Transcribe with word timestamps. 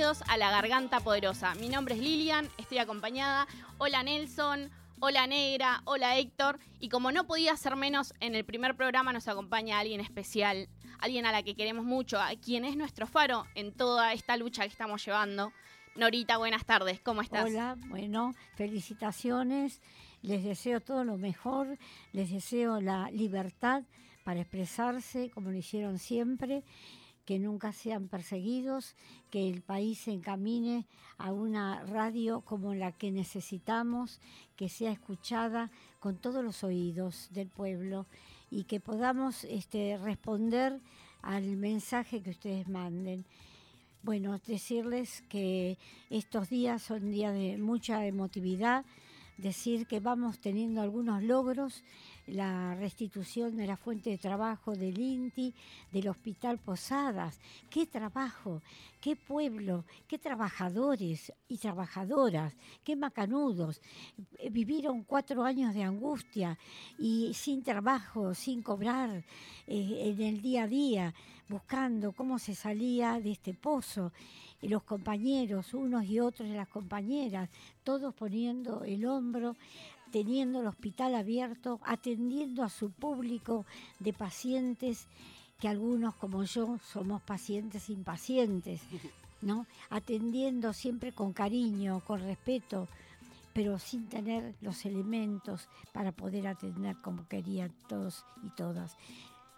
a 0.00 0.38
La 0.38 0.50
Garganta 0.50 1.00
Poderosa. 1.00 1.54
Mi 1.56 1.68
nombre 1.68 1.94
es 1.94 2.00
Lilian, 2.00 2.48
estoy 2.56 2.78
acompañada. 2.78 3.46
Hola 3.76 4.02
Nelson, 4.02 4.70
hola 4.98 5.26
Negra, 5.26 5.82
hola 5.84 6.16
Héctor. 6.16 6.58
Y 6.80 6.88
como 6.88 7.12
no 7.12 7.26
podía 7.26 7.54
ser 7.58 7.76
menos, 7.76 8.14
en 8.20 8.34
el 8.34 8.46
primer 8.46 8.74
programa 8.76 9.12
nos 9.12 9.28
acompaña 9.28 9.78
alguien 9.78 10.00
especial, 10.00 10.70
alguien 11.00 11.26
a 11.26 11.32
la 11.32 11.42
que 11.42 11.54
queremos 11.54 11.84
mucho, 11.84 12.18
a 12.18 12.30
quien 12.30 12.64
es 12.64 12.78
nuestro 12.78 13.06
faro 13.06 13.44
en 13.54 13.72
toda 13.72 14.14
esta 14.14 14.38
lucha 14.38 14.62
que 14.62 14.68
estamos 14.68 15.04
llevando. 15.04 15.52
Norita, 15.96 16.38
buenas 16.38 16.64
tardes, 16.64 16.98
¿cómo 17.00 17.20
estás? 17.20 17.44
Hola, 17.44 17.76
bueno, 17.88 18.34
felicitaciones, 18.56 19.82
les 20.22 20.42
deseo 20.42 20.80
todo 20.80 21.04
lo 21.04 21.18
mejor, 21.18 21.76
les 22.14 22.30
deseo 22.30 22.80
la 22.80 23.10
libertad 23.10 23.82
para 24.24 24.40
expresarse 24.40 25.28
como 25.28 25.50
lo 25.50 25.58
hicieron 25.58 25.98
siempre 25.98 26.64
que 27.24 27.38
nunca 27.38 27.72
sean 27.72 28.08
perseguidos, 28.08 28.94
que 29.30 29.48
el 29.48 29.62
país 29.62 30.00
se 30.00 30.12
encamine 30.12 30.86
a 31.18 31.32
una 31.32 31.84
radio 31.84 32.40
como 32.40 32.74
la 32.74 32.92
que 32.92 33.10
necesitamos, 33.10 34.20
que 34.56 34.68
sea 34.68 34.90
escuchada 34.90 35.70
con 36.00 36.16
todos 36.16 36.44
los 36.44 36.64
oídos 36.64 37.28
del 37.32 37.48
pueblo 37.48 38.06
y 38.50 38.64
que 38.64 38.80
podamos 38.80 39.44
este, 39.44 39.98
responder 39.98 40.80
al 41.22 41.56
mensaje 41.56 42.22
que 42.22 42.30
ustedes 42.30 42.68
manden. 42.68 43.24
Bueno, 44.02 44.40
decirles 44.46 45.22
que 45.28 45.76
estos 46.08 46.48
días 46.48 46.82
son 46.82 47.10
días 47.10 47.34
de 47.34 47.58
mucha 47.58 48.06
emotividad, 48.06 48.84
decir 49.40 49.86
que 49.86 50.00
vamos 50.00 50.38
teniendo 50.38 50.80
algunos 50.80 51.22
logros, 51.22 51.82
la 52.26 52.74
restitución 52.74 53.56
de 53.56 53.66
la 53.66 53.76
fuente 53.76 54.10
de 54.10 54.18
trabajo 54.18 54.76
del 54.76 54.98
INTI, 54.98 55.54
del 55.92 56.08
Hospital 56.08 56.58
Posadas. 56.58 57.38
¡Qué 57.68 57.86
trabajo! 57.86 58.62
¡Qué 59.00 59.16
pueblo! 59.16 59.84
¡Qué 60.06 60.18
trabajadores 60.18 61.32
y 61.48 61.58
trabajadoras! 61.58 62.54
¡Qué 62.84 62.94
macanudos! 62.96 63.80
Vivieron 64.50 65.02
cuatro 65.04 65.42
años 65.42 65.74
de 65.74 65.82
angustia 65.82 66.58
y 66.98 67.32
sin 67.34 67.62
trabajo, 67.62 68.34
sin 68.34 68.62
cobrar, 68.62 69.24
eh, 69.66 70.14
en 70.16 70.20
el 70.20 70.42
día 70.42 70.64
a 70.64 70.68
día, 70.68 71.14
buscando 71.48 72.12
cómo 72.12 72.38
se 72.38 72.54
salía 72.54 73.18
de 73.20 73.32
este 73.32 73.54
pozo 73.54 74.12
los 74.68 74.82
compañeros, 74.82 75.74
unos 75.74 76.04
y 76.04 76.20
otros 76.20 76.48
de 76.48 76.56
las 76.56 76.68
compañeras, 76.68 77.48
todos 77.82 78.14
poniendo 78.14 78.84
el 78.84 79.06
hombro, 79.06 79.56
teniendo 80.10 80.60
el 80.60 80.66
hospital 80.66 81.14
abierto, 81.14 81.80
atendiendo 81.84 82.62
a 82.62 82.68
su 82.68 82.90
público 82.90 83.64
de 83.98 84.12
pacientes, 84.12 85.06
que 85.58 85.68
algunos 85.68 86.14
como 86.14 86.44
yo 86.44 86.78
somos 86.92 87.22
pacientes 87.22 87.90
impacientes, 87.90 88.80
¿no? 89.42 89.66
Atendiendo 89.88 90.72
siempre 90.72 91.12
con 91.12 91.32
cariño, 91.32 92.00
con 92.06 92.20
respeto, 92.20 92.88
pero 93.52 93.78
sin 93.78 94.08
tener 94.08 94.54
los 94.60 94.84
elementos 94.84 95.68
para 95.92 96.12
poder 96.12 96.46
atender 96.46 96.96
como 97.02 97.26
querían 97.28 97.72
todos 97.88 98.24
y 98.44 98.50
todas. 98.50 98.96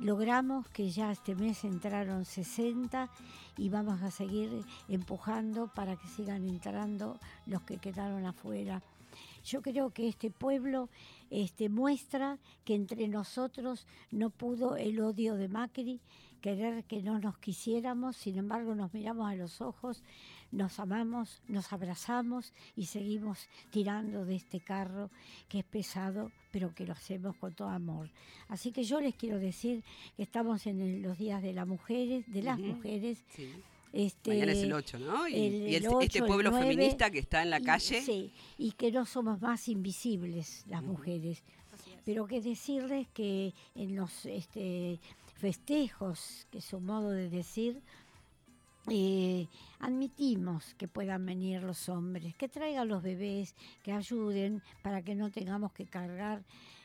Logramos 0.03 0.67
que 0.67 0.91
ya 0.91 1.13
este 1.13 1.37
mes 1.37 1.63
entraron 1.63 2.25
60 2.25 3.09
y 3.57 3.69
vamos 3.69 4.03
a 4.03 4.11
seguir 4.11 4.65
empujando 4.89 5.69
para 5.69 5.95
que 5.95 6.09
sigan 6.09 6.49
entrando 6.49 7.21
los 7.47 7.63
que 7.63 7.79
quedaron 7.79 8.27
afuera. 8.27 8.83
Yo 9.45 9.63
creo 9.63 9.91
que 9.91 10.09
este 10.09 10.31
pueblo 10.31 10.89
este, 11.31 11.69
muestra 11.69 12.39
que 12.65 12.75
entre 12.75 13.09
nosotros 13.09 13.87
no 14.11 14.31
pudo 14.31 14.77
el 14.77 15.01
odio 15.01 15.35
de 15.35 15.49
Macri, 15.49 16.01
querer 16.43 16.85
que 16.85 17.03
no 17.03 17.19
nos 17.19 17.39
quisiéramos, 17.39 18.17
sin 18.17 18.37
embargo 18.37 18.75
nos 18.75 18.93
miramos 18.93 19.31
a 19.31 19.35
los 19.35 19.61
ojos, 19.61 20.03
nos 20.51 20.79
amamos, 20.81 21.41
nos 21.49 21.73
abrazamos 21.73 22.53
y 22.77 22.87
seguimos 22.87 23.49
tirando 23.71 24.27
de 24.27 24.37
este 24.37 24.61
carro 24.61 25.09
que 25.49 25.61
es 25.61 25.65
pesado, 25.65 26.31
pero 26.51 26.75
que 26.75 26.85
lo 26.85 26.93
hacemos 26.93 27.37
con 27.37 27.55
todo 27.55 27.69
amor. 27.69 28.11
Así 28.49 28.73
que 28.73 28.85
yo 28.85 29.01
les 29.01 29.15
quiero 29.15 29.39
decir 29.39 29.83
que 30.17 30.25
estamos 30.25 30.67
en 30.67 31.01
los 31.01 31.17
días 31.17 31.43
de 31.43 31.55
las 31.55 31.67
mujeres, 31.67 32.31
de 32.31 32.43
las 32.43 32.59
mujeres. 32.59 33.25
Este, 33.93 34.31
Mañana 34.31 34.53
es 34.53 34.63
el 34.63 34.73
8, 34.73 34.99
¿no? 34.99 35.29
Y, 35.29 35.75
este 35.75 36.23
pueblo 36.23 36.51
feminista 36.53 37.11
que 37.11 37.19
está 37.19 37.43
en 37.43 37.51
la 37.51 37.61
calle. 37.61 38.01
Sí, 38.01 38.33
y 38.57 38.73
que 38.73 38.91
no 38.91 39.05
somos 39.05 39.41
más 39.41 39.69
invisibles 39.69 40.65
las 40.69 40.83
mujeres. 40.83 41.43
Pero 42.05 42.27
que 42.27 42.41
decirles 42.41 43.07
que 43.13 43.53
en 43.75 43.95
los 43.95 44.25
este, 44.27 44.99
festejos, 45.37 46.47
que 46.51 46.59
es 46.59 46.65
su 46.65 46.81
modo 46.81 47.11
de 47.11 47.29
decir, 47.29 47.83
eh, 48.89 49.47
admitimos 49.79 50.75
que 50.75 50.89
puedan 50.89 51.25
venir 51.25 51.63
los 51.63 51.89
hombres, 51.89 52.35
que 52.35 52.49
traigan 52.49 52.89
los 52.89 53.03
bebés, 53.03 53.55
que 53.83 53.93
ayuden 53.93 54.63
para 54.83 55.03
que 55.03 55.15
no 55.15 55.31
tengamos 55.31 55.73
que 55.73 55.87
cargar 55.87 56.43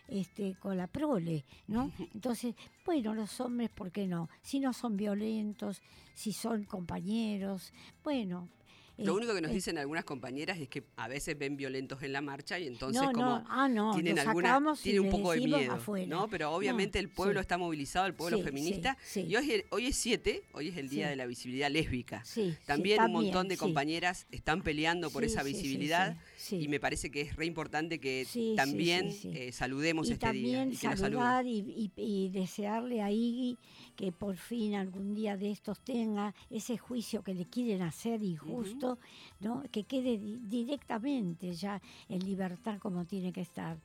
este, 0.07 0.56
con 0.59 0.78
la 0.78 0.88
prole, 0.88 1.45
¿no? 1.68 1.91
Entonces, 2.13 2.56
bueno, 2.85 3.13
los 3.13 3.40
hombres, 3.40 3.69
¿por 3.69 3.91
qué 3.91 4.07
no? 4.07 4.29
Si 4.41 4.59
no 4.59 4.73
son 4.73 4.97
violentos, 4.97 5.81
si 6.13 6.34
son 6.34 6.63
compañeros, 6.63 7.73
bueno, 8.03 8.50
lo 8.97 9.13
único 9.13 9.34
que 9.35 9.41
nos 9.41 9.51
dicen 9.51 9.78
algunas 9.78 10.03
compañeras 10.03 10.57
es 10.57 10.69
que 10.69 10.84
a 10.96 11.07
veces 11.07 11.38
ven 11.38 11.56
violentos 11.56 12.01
en 12.01 12.13
la 12.13 12.22
marcha 12.22 12.57
y 12.57 12.66
entonces 12.67 13.01
como 13.13 13.44
ah, 13.47 13.91
tienen 13.94 14.17
alguna 14.17 14.59
tienen 14.81 15.01
un 15.03 15.12
poco 15.12 15.34
de 15.34 15.41
miedo, 15.41 15.79
¿no? 16.07 16.28
Pero 16.29 16.51
obviamente 16.51 16.97
el 16.97 17.09
pueblo 17.09 17.40
está 17.40 17.57
movilizado, 17.57 18.07
el 18.07 18.16
pueblo 18.16 18.41
feminista 18.41 18.97
y 19.16 19.35
hoy, 19.35 19.63
hoy 19.69 19.88
es 19.88 19.96
7, 19.97 20.44
hoy 20.53 20.69
es 20.69 20.78
el 20.78 20.90
día 20.90 21.09
de 21.09 21.16
la 21.16 21.25
visibilidad 21.25 21.69
lésbica. 21.69 22.23
También, 22.66 23.01
un 23.03 23.12
montón 23.12 23.47
de 23.47 23.57
compañeras 23.57 24.25
están 24.31 24.63
peleando 24.63 25.09
por 25.12 25.23
esa 25.23 25.44
visibilidad 25.44 26.17
y 26.52 26.68
me 26.68 26.80
parece 26.80 27.09
que 27.09 27.22
es 27.22 27.35
re 27.35 27.46
importante 27.46 28.00
que 28.00 28.28
también 28.56 29.13
eh, 29.24 29.52
saludemos 29.52 30.09
este 30.09 30.31
día 30.31 30.66
y 30.66 30.75
que 30.75 30.97
saludar 30.97 31.46
y, 31.46 31.91
y, 31.96 32.30
desearle 32.30 33.02
a 33.02 33.12
Iggy 33.12 33.58
que 33.96 34.12
por 34.12 34.38
fin 34.38 34.75
algún 34.75 35.13
día 35.13 35.38
de 35.38 35.52
estos 35.52 35.80
tenga 35.80 36.34
ese 36.50 36.78
juicio 36.78 37.24
que 37.24 37.34
le 37.34 37.46
quieren 37.46 37.81
hacer 37.81 38.22
injusto, 38.24 39.00
¿no? 39.40 39.63
que 39.72 39.84
quede 39.84 40.19
directamente 40.19 41.53
ya 41.53 41.81
en 42.09 42.19
libertad 42.19 42.79
como 42.79 43.06
tiene 43.06 43.34
que 43.34 43.41
estar. 43.41 43.78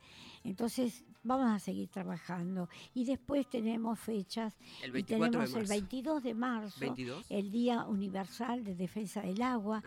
Entonces 0.43 1.03
vamos 1.23 1.51
a 1.51 1.59
seguir 1.59 1.89
trabajando. 1.89 2.69
Y 2.93 3.05
después 3.05 3.49
tenemos 3.49 3.99
fechas 3.99 4.55
el 4.83 4.97
y 4.97 5.03
tenemos 5.03 5.53
el 5.53 5.65
22 5.65 6.23
de 6.23 6.33
marzo, 6.33 6.95
el 7.29 7.51
Día 7.51 7.85
Universal 7.85 8.63
de 8.63 8.75
Defensa 8.75 9.21
del 9.21 9.41
Agua. 9.41 9.83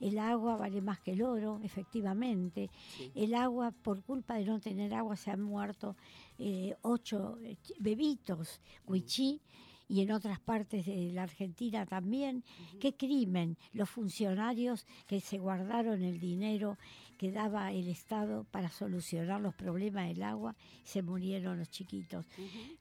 El 0.00 0.18
agua 0.18 0.56
vale 0.56 0.80
más 0.80 1.00
que 1.00 1.12
el 1.12 1.22
oro, 1.22 1.60
efectivamente. 1.62 2.70
El 3.14 3.34
agua, 3.34 3.70
por 3.70 4.02
culpa 4.02 4.34
de 4.34 4.44
no 4.44 4.60
tener 4.60 4.94
agua, 4.94 5.16
se 5.16 5.30
han 5.30 5.42
muerto 5.42 5.96
eh, 6.38 6.76
ocho 6.82 7.38
eh, 7.42 7.56
bebitos, 7.78 8.60
huichí 8.86 9.40
y 9.88 10.00
en 10.00 10.10
otras 10.12 10.40
partes 10.40 10.86
de 10.86 11.12
la 11.12 11.24
Argentina 11.24 11.86
también. 11.86 12.44
Qué 12.80 12.94
crimen 12.94 13.56
los 13.72 13.88
funcionarios 13.88 14.86
que 15.06 15.20
se 15.20 15.38
guardaron 15.38 16.02
el 16.02 16.18
dinero 16.18 16.78
que 17.16 17.32
daba 17.32 17.72
el 17.72 17.88
Estado 17.88 18.44
para 18.50 18.68
solucionar 18.68 19.40
los 19.40 19.54
problemas 19.54 20.08
del 20.08 20.22
agua, 20.22 20.54
se 20.84 21.02
murieron 21.02 21.58
los 21.58 21.70
chiquitos. 21.70 22.26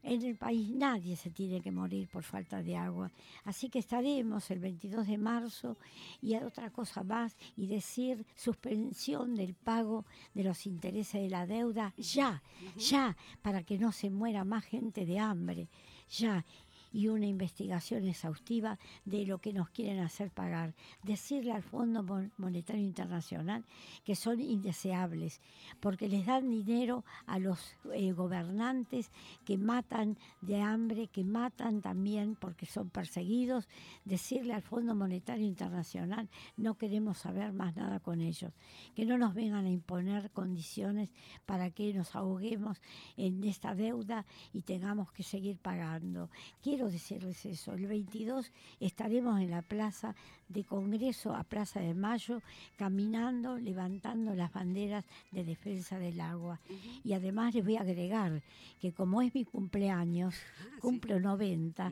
En 0.03 0.23
el 0.23 0.35
país 0.35 0.69
nadie 0.71 1.15
se 1.15 1.31
tiene 1.31 1.61
que 1.61 1.71
morir 1.71 2.07
por 2.09 2.23
falta 2.23 2.61
de 2.61 2.75
agua. 2.75 3.11
Así 3.45 3.69
que 3.69 3.79
estaremos 3.79 4.51
el 4.51 4.59
22 4.59 5.07
de 5.07 5.17
marzo 5.17 5.77
y 6.21 6.35
otra 6.35 6.69
cosa 6.69 7.03
más 7.03 7.37
y 7.55 7.67
decir 7.67 8.25
suspensión 8.35 9.35
del 9.35 9.53
pago 9.53 10.05
de 10.33 10.43
los 10.43 10.65
intereses 10.65 11.21
de 11.21 11.29
la 11.29 11.47
deuda 11.47 11.93
ya, 11.97 12.41
ya, 12.77 13.15
para 13.41 13.63
que 13.63 13.77
no 13.77 13.91
se 13.91 14.09
muera 14.09 14.43
más 14.43 14.65
gente 14.65 15.05
de 15.05 15.19
hambre, 15.19 15.69
ya 16.09 16.45
y 16.95 17.09
una 17.09 17.27
investigación 17.27 18.07
exhaustiva 18.07 18.79
de 19.03 19.25
lo 19.25 19.39
que 19.39 19.51
nos 19.51 19.69
quieren 19.69 19.99
hacer 19.99 20.31
pagar. 20.31 20.73
Decirle 21.03 21.51
al 21.51 21.61
Fondo 21.61 22.05
Monetario 22.37 22.81
Internacional 22.81 23.65
que 24.05 24.15
son 24.15 24.39
indeseables, 24.39 25.41
porque 25.81 26.07
les 26.07 26.25
dan 26.25 26.49
dinero 26.49 27.03
a 27.25 27.37
los 27.37 27.75
eh, 27.93 28.13
gobernantes 28.13 29.11
que 29.43 29.57
matan 29.57 30.17
de 30.39 30.61
hambre, 30.61 31.07
que 31.07 31.25
matan 31.25 31.81
también 31.81 32.37
porque 32.39 32.65
son 32.65 32.89
perseguidos. 32.89 33.67
Decirle 34.05 34.53
al 34.53 34.61
Fondo 34.61 34.95
Monetario 34.95 35.45
Internacional 35.45 36.29
no 36.55 36.75
queremos 36.75 37.17
saber 37.17 37.51
más 37.51 37.75
nada 37.75 37.99
con 37.99 38.21
ellos, 38.21 38.53
que 38.95 39.05
no 39.05 39.17
nos 39.17 39.33
vengan 39.33 39.65
a 39.65 39.69
imponer 39.69 40.31
condiciones 40.31 41.09
para 41.45 41.71
que 41.71 41.93
nos 41.93 42.15
ahoguemos 42.15 42.81
en 43.17 43.43
esta 43.43 43.75
deuda 43.75 44.25
y 44.53 44.61
tengamos 44.61 45.11
que 45.11 45.23
seguir 45.23 45.57
pagando. 45.57 46.29
Quiero 46.61 46.84
quiero 46.85 46.91
decirles 46.91 47.45
eso. 47.45 47.73
El 47.73 47.87
22 47.87 48.51
estaremos 48.79 49.39
en 49.41 49.49
la 49.49 49.61
plaza 49.61 50.15
de 50.47 50.63
Congreso 50.63 51.33
a 51.33 51.43
Plaza 51.43 51.79
de 51.79 51.93
Mayo, 51.93 52.41
caminando, 52.75 53.57
levantando 53.57 54.35
las 54.35 54.53
banderas 54.53 55.05
de 55.31 55.43
defensa 55.43 55.97
del 55.97 56.21
agua. 56.21 56.59
Y 57.03 57.13
además 57.13 57.55
les 57.55 57.63
voy 57.63 57.77
a 57.77 57.81
agregar 57.81 58.43
que 58.79 58.91
como 58.91 59.21
es 59.21 59.33
mi 59.33 59.45
cumpleaños, 59.45 60.35
ah, 60.35 60.77
cumplo 60.79 61.19
90, 61.19 61.91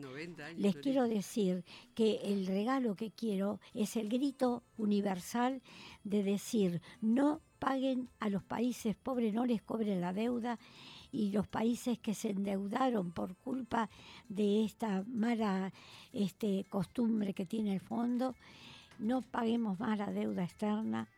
les 0.56 0.76
quiero 0.76 1.08
decir 1.08 1.64
que 1.94 2.20
el 2.22 2.46
regalo 2.46 2.94
que 2.94 3.10
quiero 3.10 3.58
es 3.72 3.96
el 3.96 4.08
grito 4.08 4.62
universal 4.78 5.60
de 6.04 6.22
decir 6.22 6.80
no 7.00 7.40
paguen 7.58 8.08
a 8.20 8.28
los 8.28 8.42
países 8.44 8.94
pobres, 8.94 9.34
no 9.34 9.46
les 9.46 9.62
cobren 9.62 10.00
la 10.00 10.12
deuda 10.12 10.58
y 11.14 11.30
los 11.30 11.46
países 11.46 11.98
que 12.00 12.12
se 12.12 12.30
endeudaron 12.30 13.12
por 13.12 13.36
culpa 13.36 13.88
de 14.28 14.64
esta 14.64 15.04
mala 15.06 15.72
este, 16.12 16.66
costumbre 16.68 17.32
que 17.32 17.46
tiene 17.46 17.74
el 17.74 17.80
fondo, 17.80 18.34
no 18.98 19.22
paguemos 19.22 19.78
más 19.78 19.96
la 19.96 20.10
deuda 20.10 20.42
externa 20.42 21.08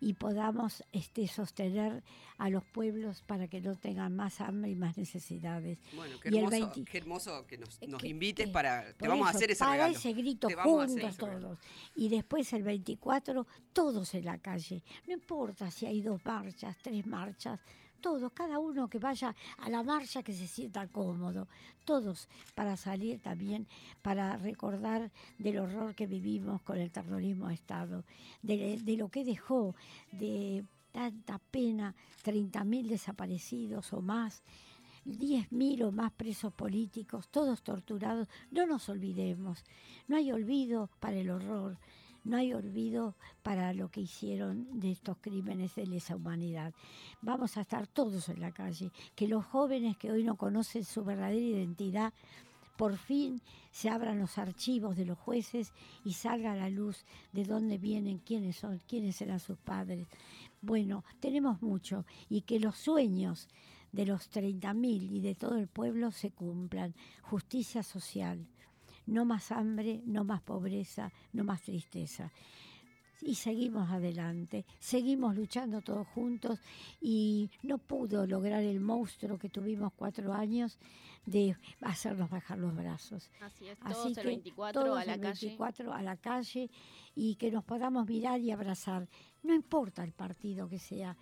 y 0.00 0.12
podamos 0.12 0.84
este, 0.92 1.26
sostener 1.26 2.02
a 2.36 2.50
los 2.50 2.62
pueblos 2.62 3.22
para 3.26 3.48
que 3.48 3.60
no 3.60 3.74
tengan 3.74 4.14
más 4.14 4.40
hambre 4.40 4.70
y 4.70 4.76
más 4.76 4.96
necesidades. 4.96 5.78
Bueno, 5.96 6.20
qué, 6.20 6.28
hermoso, 6.28 6.72
qué 6.84 6.98
hermoso 6.98 7.46
que 7.46 7.58
nos, 7.58 7.80
nos 7.88 8.04
invites 8.04 8.48
para... 8.50 8.92
Te 8.92 9.08
vamos 9.08 9.26
a 9.26 9.30
hacer 9.30 9.50
ese 9.50 9.64
para 9.64 9.88
ese 9.88 10.12
grito 10.12 10.48
juntos 10.62 11.16
todos. 11.16 11.58
Y 11.96 12.10
después 12.10 12.52
el 12.52 12.62
24, 12.62 13.46
todos 13.72 14.14
en 14.14 14.26
la 14.26 14.38
calle. 14.38 14.84
No 15.06 15.14
importa 15.14 15.70
si 15.70 15.86
hay 15.86 16.00
dos 16.00 16.24
marchas, 16.24 16.76
tres 16.80 17.04
marchas, 17.06 17.58
todos, 18.00 18.32
cada 18.32 18.58
uno 18.58 18.88
que 18.88 18.98
vaya 18.98 19.34
a 19.58 19.68
la 19.68 19.82
marcha 19.82 20.22
que 20.22 20.32
se 20.32 20.46
sienta 20.46 20.86
cómodo, 20.88 21.48
todos 21.84 22.28
para 22.54 22.76
salir 22.76 23.20
también, 23.20 23.66
para 24.02 24.36
recordar 24.36 25.10
del 25.38 25.58
horror 25.58 25.94
que 25.94 26.06
vivimos 26.06 26.62
con 26.62 26.78
el 26.78 26.90
terrorismo 26.90 27.48
de 27.48 27.54
Estado, 27.54 28.04
de, 28.42 28.96
lo 28.96 29.08
que 29.08 29.24
dejó, 29.24 29.74
de 30.12 30.64
tanta 30.92 31.38
pena, 31.38 31.94
30.000 32.24 32.88
desaparecidos 32.88 33.92
o 33.92 34.00
más, 34.00 34.42
10.000 35.04 35.84
o 35.84 35.92
más 35.92 36.12
presos 36.12 36.52
políticos, 36.52 37.28
todos 37.28 37.62
torturados. 37.62 38.28
No 38.50 38.66
nos 38.66 38.88
olvidemos, 38.88 39.64
no 40.06 40.16
hay 40.16 40.32
olvido 40.32 40.90
para 41.00 41.16
el 41.16 41.30
horror, 41.30 41.78
no 42.24 42.36
hay 42.36 42.52
olvido 42.52 43.16
para 43.42 43.72
lo 43.72 43.90
que 43.90 44.02
hicieron 44.02 44.80
de 44.80 44.90
estos 44.90 45.16
crímenes 45.20 45.74
de 45.74 45.86
lesa 45.86 46.16
humanidad. 46.16 46.74
Vamos 47.22 47.56
a 47.56 47.62
estar 47.62 47.86
todos 47.86 48.28
en 48.28 48.40
la 48.40 48.52
calle, 48.52 48.90
que 49.14 49.28
los 49.28 49.44
jóvenes 49.44 49.96
que 49.96 50.10
hoy 50.10 50.24
no 50.24 50.36
conocen 50.36 50.84
su 50.84 51.04
verdadera 51.04 51.40
identidad, 51.40 52.12
por 52.76 52.96
fin 52.96 53.42
se 53.72 53.90
abran 53.90 54.20
los 54.20 54.38
archivos 54.38 54.96
de 54.96 55.04
los 55.04 55.18
jueces 55.18 55.72
y 56.04 56.12
salga 56.12 56.52
a 56.52 56.56
la 56.56 56.70
luz 56.70 57.04
de 57.32 57.44
dónde 57.44 57.76
vienen, 57.76 58.18
quiénes 58.18 58.56
son, 58.56 58.80
quiénes 58.86 59.20
eran 59.20 59.40
sus 59.40 59.58
padres. 59.58 60.06
Bueno, 60.62 61.04
tenemos 61.18 61.60
mucho 61.60 62.06
y 62.28 62.42
que 62.42 62.60
los 62.60 62.76
sueños 62.76 63.48
de 63.90 64.06
los 64.06 64.30
30.000 64.30 65.10
y 65.10 65.20
de 65.20 65.34
todo 65.34 65.56
el 65.56 65.66
pueblo 65.66 66.12
se 66.12 66.30
cumplan. 66.30 66.94
Justicia 67.22 67.82
social, 67.82 68.46
no 69.08 69.24
más 69.24 69.50
hambre, 69.50 70.02
no 70.06 70.22
más 70.22 70.42
pobreza, 70.42 71.10
no 71.32 71.44
más 71.44 71.62
tristeza. 71.62 72.30
Y 73.20 73.34
seguimos 73.34 73.90
adelante, 73.90 74.64
seguimos 74.78 75.34
luchando 75.34 75.80
todos 75.80 76.06
juntos 76.08 76.60
y 77.00 77.50
no 77.64 77.78
pudo 77.78 78.26
lograr 78.26 78.62
el 78.62 78.78
monstruo 78.78 79.38
que 79.38 79.48
tuvimos 79.48 79.92
cuatro 79.94 80.32
años 80.32 80.78
de 81.26 81.56
hacernos 81.80 82.30
bajar 82.30 82.58
los 82.58 82.76
brazos. 82.76 83.28
Así 83.40 83.66
es, 83.66 83.78
todos 83.80 84.12
Así 84.12 84.20
el 84.20 84.26
24 84.26 84.94
a 84.94 85.04
la 85.04 85.14
el 85.14 85.20
24 85.20 85.92
a 85.92 86.02
la 86.02 86.16
calle 86.16 86.70
y 87.16 87.34
que 87.34 87.50
nos 87.50 87.64
podamos 87.64 88.06
mirar 88.06 88.40
y 88.40 88.52
abrazar. 88.52 89.08
No 89.42 89.52
importa 89.52 90.04
el 90.04 90.12
partido 90.12 90.68
que 90.68 90.78
sea, 90.78 91.16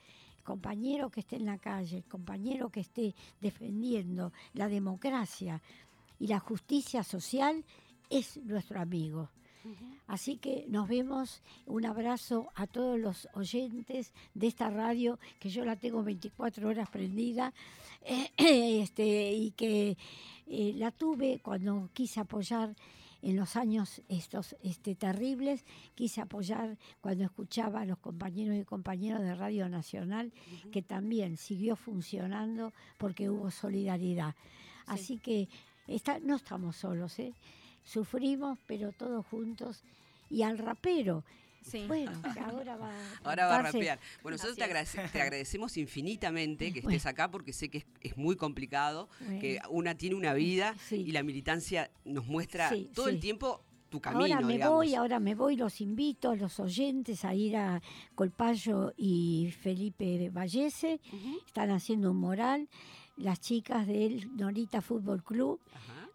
compañero 0.46 1.10
que 1.10 1.20
esté 1.20 1.36
en 1.36 1.46
la 1.46 1.58
calle, 1.58 1.98
el 1.98 2.04
compañero 2.04 2.70
que 2.70 2.80
esté 2.80 3.14
defendiendo 3.40 4.32
la 4.54 4.68
democracia, 4.68 5.60
y 6.18 6.26
la 6.26 6.38
justicia 6.38 7.02
social 7.02 7.64
es 8.10 8.36
nuestro 8.38 8.80
amigo. 8.80 9.30
Así 10.06 10.36
que 10.36 10.64
nos 10.68 10.88
vemos, 10.88 11.42
un 11.66 11.84
abrazo 11.84 12.48
a 12.54 12.68
todos 12.68 12.98
los 13.00 13.28
oyentes 13.34 14.12
de 14.34 14.46
esta 14.46 14.70
radio, 14.70 15.18
que 15.40 15.48
yo 15.48 15.64
la 15.64 15.74
tengo 15.74 16.04
24 16.04 16.68
horas 16.68 16.88
prendida, 16.88 17.52
este, 18.36 19.32
y 19.32 19.50
que 19.50 19.96
eh, 20.46 20.72
la 20.76 20.92
tuve 20.92 21.40
cuando 21.42 21.90
quise 21.92 22.20
apoyar 22.20 22.76
en 23.22 23.34
los 23.34 23.56
años 23.56 24.02
estos 24.08 24.54
este, 24.62 24.94
terribles, 24.94 25.64
quise 25.96 26.20
apoyar 26.20 26.78
cuando 27.00 27.24
escuchaba 27.24 27.80
a 27.80 27.84
los 27.84 27.98
compañeros 27.98 28.56
y 28.56 28.64
compañeras 28.64 29.22
de 29.22 29.34
Radio 29.34 29.68
Nacional, 29.68 30.32
que 30.70 30.82
también 30.82 31.36
siguió 31.36 31.74
funcionando 31.74 32.72
porque 32.98 33.28
hubo 33.28 33.50
solidaridad. 33.50 34.36
Así 34.86 35.18
que 35.18 35.48
no 36.22 36.36
estamos 36.36 36.76
solos, 36.76 37.18
¿eh? 37.18 37.32
Sufrimos, 37.84 38.58
pero 38.66 38.92
todos 38.92 39.24
juntos. 39.26 39.82
Y 40.28 40.42
al 40.42 40.58
rapero, 40.58 41.22
Bueno, 41.86 42.12
ahora 42.44 42.76
va, 42.76 42.92
ahora 43.22 43.46
va 43.46 43.56
a 43.56 43.62
rapear. 43.62 43.98
Bueno, 44.22 44.36
nosotros 44.36 44.56
te, 44.56 45.20
agradecemos 45.20 45.76
infinitamente 45.76 46.72
que 46.72 46.80
estés 46.80 47.06
acá 47.06 47.30
porque 47.30 47.52
sé 47.52 47.68
que 47.68 47.84
es, 48.00 48.16
muy 48.16 48.36
complicado, 48.36 49.08
que 49.40 49.60
una 49.70 49.96
tiene 49.96 50.16
una 50.16 50.34
vida 50.34 50.74
y 50.90 51.12
la 51.12 51.22
militancia 51.22 51.90
nos 52.04 52.26
muestra 52.26 52.72
todo 52.94 53.08
el 53.08 53.20
tiempo 53.20 53.62
tu 53.96 54.00
camino. 54.00 54.34
Ahora 54.34 54.46
me 54.46 54.68
voy, 54.68 54.94
ahora 54.94 55.20
me 55.20 55.34
voy, 55.34 55.56
los 55.56 55.80
invito 55.80 56.30
a 56.30 56.36
los 56.36 56.60
oyentes 56.60 57.24
a 57.24 57.34
ir 57.34 57.56
a 57.56 57.82
Colpayo 58.14 58.92
y 58.96 59.52
Felipe 59.60 60.30
Vallese, 60.30 61.00
están 61.46 61.70
haciendo 61.70 62.10
un 62.10 62.18
moral. 62.18 62.68
Las 63.16 63.40
chicas 63.40 63.86
del 63.86 64.36
Norita 64.36 64.82
Fútbol 64.82 65.22
Club 65.22 65.60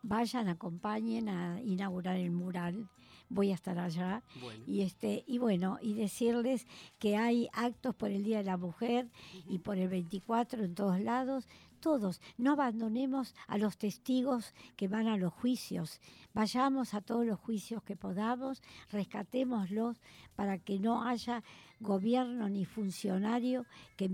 vayan, 0.03 0.47
acompañen 0.47 1.29
a 1.29 1.61
inaugurar 1.61 2.17
el 2.17 2.31
mural. 2.31 2.87
Voy 3.29 3.51
a 3.51 3.55
estar 3.55 3.79
allá. 3.79 4.23
Y 4.67 4.81
este 4.81 5.23
y 5.25 5.37
bueno 5.37 5.79
y 5.81 5.93
decirles 5.93 6.67
que 6.99 7.15
hay 7.17 7.49
actos 7.53 7.95
por 7.95 8.11
el 8.11 8.23
Día 8.23 8.39
de 8.39 8.43
la 8.43 8.57
Mujer 8.57 9.09
y 9.49 9.59
por 9.59 9.77
el 9.77 9.87
24 9.87 10.63
en 10.63 10.75
todos 10.75 10.99
lados 10.99 11.47
todos, 11.81 12.21
no 12.37 12.53
abandonemos 12.53 13.35
a 13.47 13.57
los 13.57 13.77
testigos 13.77 14.53
que 14.77 14.87
van 14.87 15.07
a 15.07 15.17
los 15.17 15.33
juicios, 15.33 15.99
vayamos 16.33 16.93
a 16.93 17.01
todos 17.01 17.25
los 17.25 17.39
juicios 17.39 17.83
que 17.83 17.97
podamos, 17.97 18.61
rescatémoslos 18.89 19.97
para 20.35 20.57
que 20.59 20.79
no 20.79 21.03
haya 21.03 21.43
gobierno 21.81 22.47
ni 22.47 22.63
funcionario 22.63 23.65
que, 23.97 24.07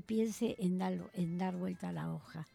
piense 0.00 0.54
en 0.58 0.78
dar, 0.78 1.10
en 1.14 1.38
dar 1.38 1.56
vuelta 1.56 1.88
a 1.88 1.92
la 1.92 2.12
hoja 2.12 2.46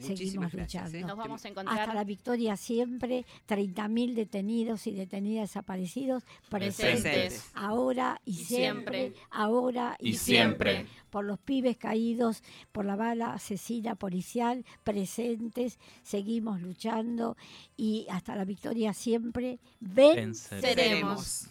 seguimos 0.00 0.52
luchando. 0.54 0.98
¿eh? 0.98 1.02
Nos 1.02 1.16
vamos 1.16 1.44
a 1.44 1.48
encontrar. 1.48 1.78
Hasta 1.78 1.94
la 1.94 2.04
victoria 2.04 2.56
siempre, 2.56 3.24
30.000 3.48 4.14
detenidos 4.14 4.86
y 4.86 4.92
detenidas 4.92 5.50
desaparecidos 5.50 6.24
presentes. 6.48 7.50
Ahora 7.54 8.20
y, 8.24 8.34
siempre, 8.34 9.14
ahora 9.30 9.96
y, 9.98 10.14
siempre. 10.14 10.86
Por 11.10 11.24
los 11.24 11.38
pibes 11.40 11.76
caídos 11.76 12.42
por 12.70 12.84
la 12.84 12.94
bala 12.96 13.32
asesina 13.32 13.96
policial, 13.96 14.64
presentes, 14.84 15.78
seguimos 16.02 16.60
luchando 16.60 17.36
y 17.76 18.06
hasta 18.10 18.36
la 18.36 18.44
victoria 18.44 18.92
siempre 18.92 19.58
venceremos. 19.80 21.48